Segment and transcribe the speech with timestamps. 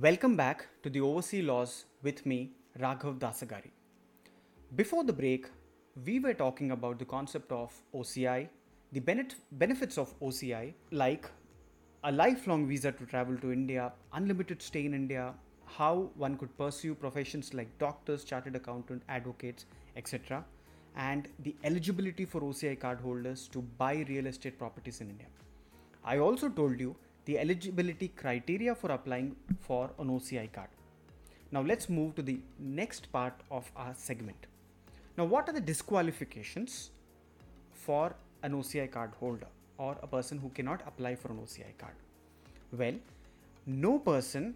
[0.00, 3.70] Welcome back to the Overseas Laws with me, Raghav Dasagari.
[4.74, 5.46] Before the break,
[6.04, 8.50] we were talking about the concept of OCI,
[8.92, 11.30] the benefit, benefits of OCI, like
[12.04, 15.32] a lifelong visa to travel to India, unlimited stay in India,
[15.64, 19.64] how one could pursue professions like doctors, chartered accountant, advocates,
[19.96, 20.44] etc.,
[20.96, 25.28] and the eligibility for OCI card holders to buy real estate properties in India.
[26.04, 26.94] I also told you
[27.26, 30.68] the eligibility criteria for applying for an OCI card.
[31.52, 34.46] Now let's move to the next part of our segment.
[35.16, 36.90] Now, what are the disqualifications
[37.72, 39.46] for an OCI card holder
[39.78, 41.94] or a person who cannot apply for an OCI card?
[42.72, 42.94] Well,
[43.66, 44.54] no person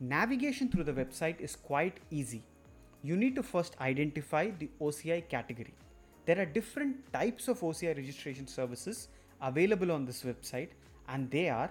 [0.00, 2.44] Navigation through the website is quite easy.
[3.04, 5.74] You need to first identify the OCI category.
[6.24, 9.08] There are different types of OCI registration services
[9.40, 10.68] available on this website,
[11.08, 11.70] and they are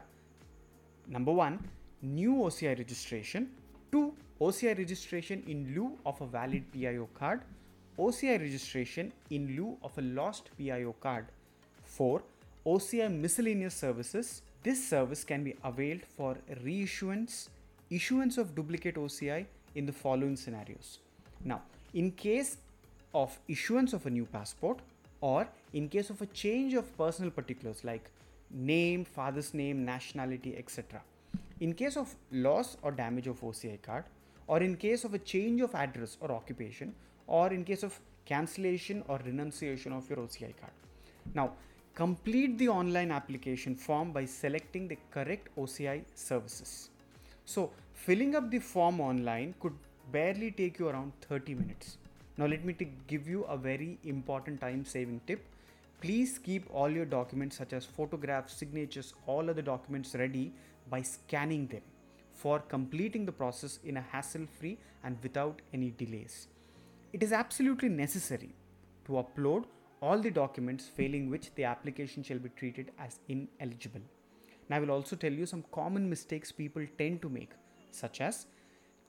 [1.08, 1.66] number one,
[2.02, 3.50] new OCI registration,
[3.94, 7.42] two, OCI registration in lieu of a valid PIO card,
[7.98, 11.28] OCI registration in lieu of a lost PIO card,
[11.84, 12.24] four,
[12.66, 14.42] OCI miscellaneous services.
[14.64, 17.48] This service can be availed for reissuance,
[17.90, 21.00] issuance of duplicate OCI in the following scenarios.
[21.44, 21.62] Now,
[21.94, 22.58] in case
[23.14, 24.80] of issuance of a new passport
[25.20, 28.10] or in case of a change of personal particulars like
[28.50, 31.02] name, father's name, nationality, etc.
[31.60, 34.06] In case of loss or damage of OCI card
[34.48, 36.94] or in case of a change of address or occupation
[37.28, 40.74] or in case of cancellation or renunciation of your OCI card.
[41.34, 41.52] Now,
[41.96, 46.90] complete the online application form by selecting the correct OCI services.
[47.46, 49.74] So, filling up the form online could
[50.12, 51.98] barely take you around 30 minutes.
[52.38, 55.46] Now let me t- give you a very important time saving tip.
[56.02, 60.54] Please keep all your documents such as photographs, signatures, all other documents ready
[60.90, 61.82] by scanning them
[62.34, 66.48] for completing the process in a hassle free and without any delays.
[67.14, 68.56] It is absolutely necessary
[69.06, 69.66] to upload
[70.02, 74.02] all the documents failing which the application shall be treated as ineligible.
[74.70, 77.52] Now I will also tell you some common mistakes people tend to make
[77.92, 78.48] such as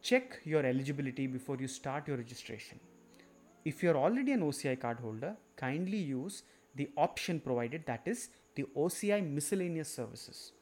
[0.02, 2.80] check your eligibility before you start your registration
[3.64, 6.42] if you're already an OCI card holder, kindly use
[6.74, 10.52] the option provided that is the OCI miscellaneous services.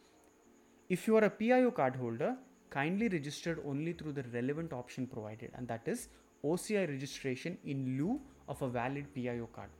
[0.88, 2.36] If you are a PIO card holder,
[2.68, 6.08] kindly register only through the relevant option provided and that is
[6.44, 9.70] OCI registration in lieu of a valid PIO card.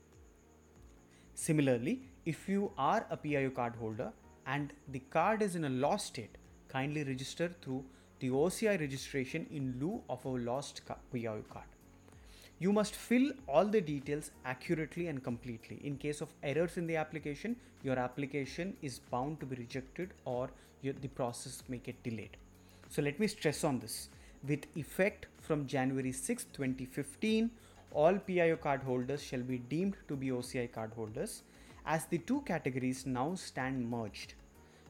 [1.35, 4.13] Similarly, if you are a PIO card holder
[4.47, 6.39] and the card is in a lost state,
[6.69, 7.85] kindly register through
[8.21, 10.83] the OCI registration in lieu of a lost
[11.13, 11.65] PIO card.
[12.59, 15.81] You must fill all the details accurately and completely.
[15.83, 20.51] In case of errors in the application, your application is bound to be rejected or
[20.83, 22.37] the process may get delayed.
[22.91, 24.11] So let me stress on this.
[24.47, 27.51] With effect from January 6, 2015,
[27.93, 31.43] all PIO card holders shall be deemed to be OCI card holders
[31.87, 34.35] as the two categories now stand merged.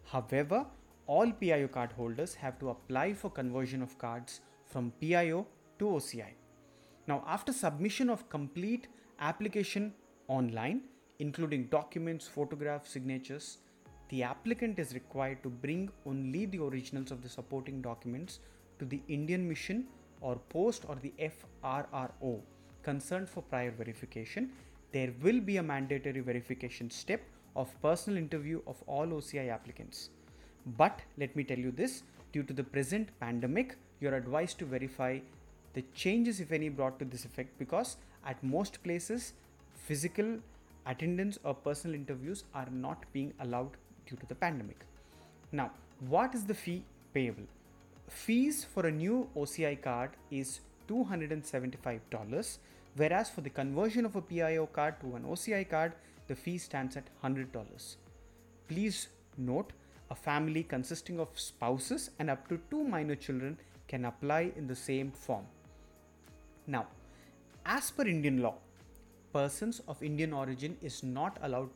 [0.05, 0.67] However,
[1.15, 5.45] all PIO card holders have to apply for conversion of cards from PIO
[5.81, 6.35] to OCI.
[7.09, 8.87] Now, after submission of complete
[9.19, 9.93] application
[10.29, 10.83] online,
[11.19, 13.59] including documents, photographs, signatures,
[14.11, 18.39] the applicant is required to bring only the originals of the supporting documents
[18.79, 19.87] to the Indian Mission
[20.21, 22.41] or Post or the FRRO
[22.85, 24.51] concerned for prior verification.
[24.93, 27.21] There will be a mandatory verification step
[27.57, 30.11] of personal interview of all OCI applicants.
[30.67, 32.03] But let me tell you this
[32.33, 35.19] due to the present pandemic, you're advised to verify
[35.75, 37.97] the changes if any brought to this effect because
[38.27, 39.33] at most places
[39.75, 40.39] physical
[40.87, 43.77] attendance or personal interviews are not being allowed
[44.07, 44.85] due to the pandemic.
[45.53, 45.71] Now,
[46.09, 46.83] what is the fee
[47.15, 47.47] payable?
[48.09, 52.59] Fees for a new OCI card is $275,
[52.97, 55.93] whereas for the conversion of a PIO card to an OCI card,
[56.27, 57.97] the fee stands at $100.
[58.69, 59.73] Please note
[60.11, 63.59] a family consisting of spouses and up to two minor children
[63.89, 65.45] can apply in the same form.
[66.67, 66.87] Now,
[67.65, 68.55] as per Indian law,
[69.33, 71.71] persons of Indian origin is not allowed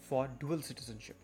[0.00, 1.16] for dual citizenship.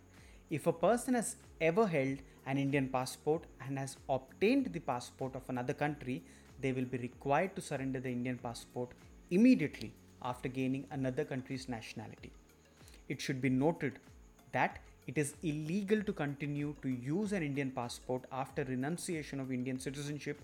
[0.50, 5.42] If a person has ever held an Indian passport and has obtained the passport of
[5.48, 6.22] another country,
[6.60, 8.90] they will be required to surrender the Indian passport
[9.30, 9.92] immediately
[10.22, 12.32] after gaining another country's nationality.
[13.08, 13.98] It should be noted
[14.52, 19.78] that it is illegal to continue to use an Indian passport after renunciation of Indian
[19.78, 20.40] citizenship,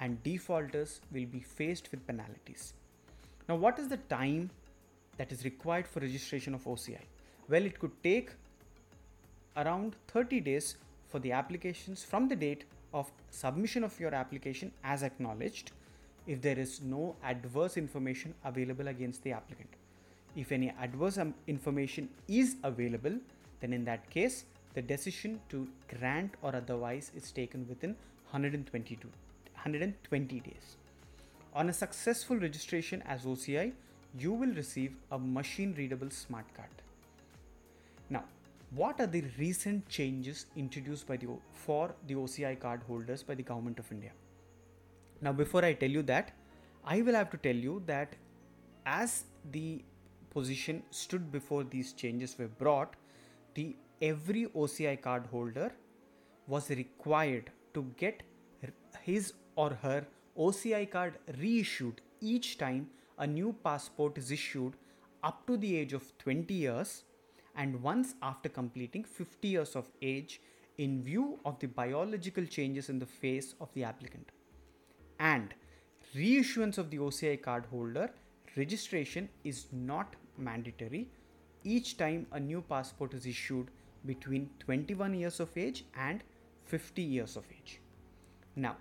[0.00, 2.72] and defaulters will be faced with penalties.
[3.48, 4.50] Now, what is the time
[5.16, 7.00] that is required for registration of OCI?
[7.48, 8.30] Well, it could take
[9.56, 10.76] around 30 days
[11.08, 12.64] for the applications from the date
[12.94, 15.72] of submission of your application as acknowledged
[16.26, 19.68] if there is no adverse information available against the applicant.
[20.36, 23.18] If any adverse um, information is available,
[23.60, 24.44] then in that case,
[24.74, 27.90] the decision to grant or otherwise is taken within
[28.30, 29.08] 122,
[29.54, 30.76] 120 days.
[31.54, 33.72] On a successful registration as OCI,
[34.18, 36.68] you will receive a machine readable smart card.
[38.10, 38.24] Now,
[38.70, 43.42] what are the recent changes introduced by the for the OCI card holders by the
[43.42, 44.12] government of India?
[45.20, 46.32] Now, before I tell you that,
[46.84, 48.14] I will have to tell you that
[48.86, 49.82] as the
[50.30, 52.94] position stood before these changes were brought,
[53.54, 55.72] the every OCI card holder
[56.46, 58.22] was required to get
[59.02, 60.06] his or her
[60.36, 64.74] OCI card reissued each time a new passport is issued
[65.22, 67.02] up to the age of 20 years
[67.56, 70.40] and once after completing 50 years of age
[70.78, 74.30] in view of the biological changes in the face of the applicant.
[75.18, 75.54] And
[76.14, 78.10] reissuance of the OCI card holder
[78.56, 81.10] registration is not mandatory
[81.64, 83.68] each time a new passport is issued
[84.06, 86.22] between 21 years of age and
[86.66, 87.80] 50 years of age.
[88.56, 88.76] Now,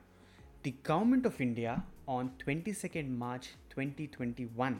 [0.64, 4.80] the Government of India on 22nd March 2021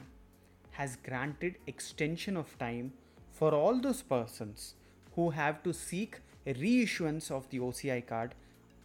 [0.72, 2.92] has granted extension of time
[3.32, 4.74] for all those persons
[5.14, 8.34] who have to seek a reissuance of the OCI card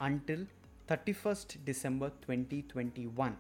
[0.02, 0.46] until
[0.90, 3.38] 31st December 2021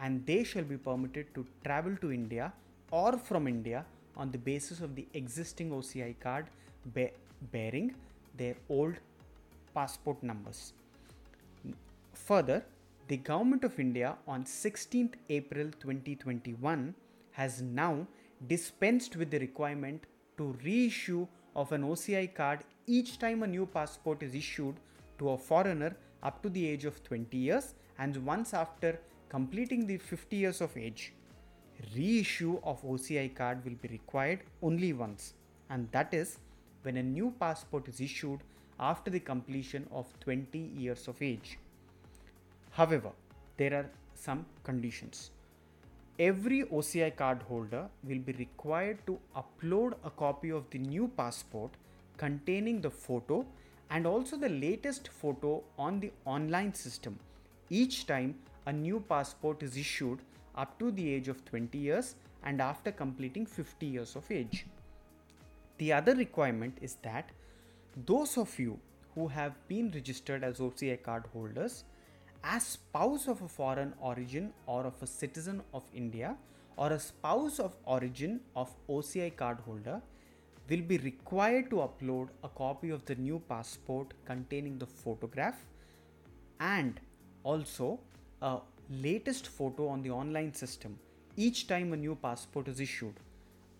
[0.00, 2.52] and they shall be permitted to travel to India
[2.90, 3.84] or from India
[4.16, 6.46] on the basis of the existing OCI card
[6.94, 7.10] be-
[7.52, 7.94] bearing
[8.36, 8.94] their old
[9.74, 10.72] passport numbers.
[12.14, 12.64] Further,
[13.08, 16.94] the Government of India on 16th April 2021
[17.32, 18.06] has now
[18.48, 20.04] dispensed with the requirement
[20.36, 24.74] to reissue of an OCI card each time a new passport is issued
[25.18, 28.98] to a foreigner up to the age of 20 years and once after
[29.28, 31.12] completing the 50 years of age
[31.94, 35.34] reissue of OCI card will be required only once,
[35.70, 36.38] and that is
[36.82, 38.40] when a new passport is issued
[38.78, 41.58] after the completion of 20 years of age.
[42.70, 43.10] However,
[43.56, 45.30] there are some conditions.
[46.18, 51.70] Every OCI card holder will be required to upload a copy of the new passport
[52.16, 53.44] containing the photo
[53.90, 57.18] and also the latest photo on the online system
[57.70, 58.34] each time
[58.66, 60.20] a new passport is issued
[60.56, 64.66] up to the age of 20 years and after completing 50 years of age.
[65.78, 67.30] The other requirement is that
[68.06, 68.78] those of you
[69.14, 71.84] who have been registered as OCI card holders
[72.44, 76.36] as spouse of a foreign origin or of a citizen of India
[76.76, 80.00] or a spouse of origin of OCI card holder
[80.68, 85.66] will be required to upload a copy of the new passport containing the photograph
[86.60, 87.00] and
[87.44, 87.98] also
[88.42, 88.58] a
[88.90, 90.98] latest photo on the online system
[91.36, 93.14] each time a new passport is issued,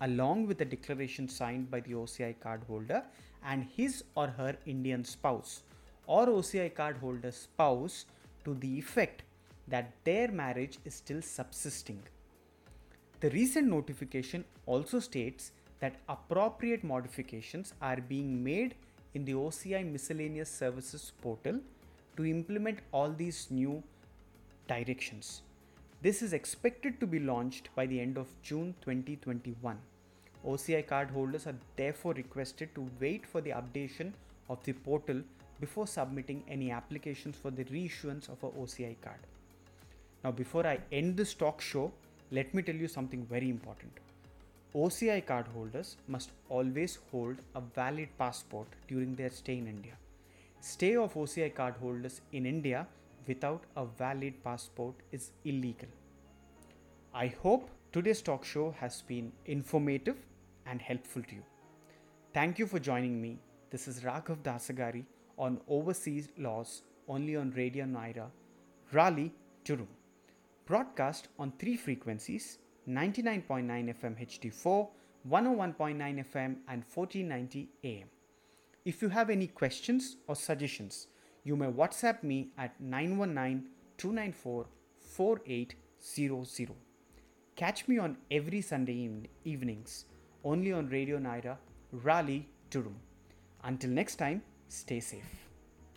[0.01, 3.03] along with a declaration signed by the OCI card holder
[3.45, 5.63] and his or her Indian spouse
[6.07, 8.07] or OCI card holder spouse
[8.45, 9.23] to the effect
[9.69, 12.01] that their marriage is still subsisting.
[13.21, 18.75] The recent notification also states that appropriate modifications are being made
[19.15, 21.61] in the OCI Miscellaneous Services portal
[22.17, 23.83] to implement all these new
[24.69, 25.43] directions.
[26.03, 29.79] This is expected to be launched by the end of June 2021.
[30.47, 34.13] OCI card holders are therefore requested to wait for the updation
[34.49, 35.23] of the portal
[35.61, 39.19] before submitting any applications for the reissuance of a OCI card.
[40.23, 41.93] Now, before I end this talk show,
[42.31, 43.93] let me tell you something very important.
[44.75, 49.95] OCI cardholders must always hold a valid passport during their stay in India.
[50.61, 52.87] Stay of OCI cardholders in India
[53.27, 55.89] without a valid passport is illegal.
[57.15, 60.17] I hope today's talk show has been informative
[60.67, 61.43] and helpful to you.
[62.35, 63.39] Thank you for joining me.
[63.71, 65.05] This is Raghav Dasagari
[65.39, 68.27] on Overseas Laws only on Radio Nyra,
[68.93, 69.33] Raleigh,
[69.65, 69.89] Durham.
[70.67, 74.89] Broadcast on three frequencies 99.9 FM HD4,
[75.29, 78.09] 101.9 FM, and 1490 AM.
[78.85, 81.09] If you have any questions or suggestions,
[81.47, 84.67] you may WhatsApp me at 919 294
[84.99, 86.75] 4800.
[87.55, 89.09] Catch me on every Sunday
[89.45, 90.07] evenings
[90.45, 91.57] only on Radio Nyra,
[91.93, 92.97] Raleigh, Durham.
[93.63, 95.46] Until next time, stay safe.